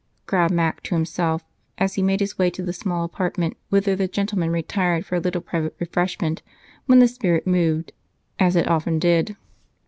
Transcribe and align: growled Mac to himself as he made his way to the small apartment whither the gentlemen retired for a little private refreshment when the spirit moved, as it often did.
growled 0.25 0.49
Mac 0.49 0.81
to 0.81 0.95
himself 0.95 1.43
as 1.77 1.93
he 1.93 2.01
made 2.01 2.21
his 2.21 2.35
way 2.35 2.49
to 2.49 2.63
the 2.63 2.73
small 2.73 3.03
apartment 3.05 3.55
whither 3.69 3.95
the 3.95 4.07
gentlemen 4.07 4.49
retired 4.49 5.05
for 5.05 5.13
a 5.15 5.19
little 5.19 5.41
private 5.41 5.75
refreshment 5.77 6.41
when 6.87 6.97
the 6.97 7.07
spirit 7.07 7.45
moved, 7.45 7.91
as 8.39 8.55
it 8.55 8.67
often 8.67 8.97
did. 8.97 9.35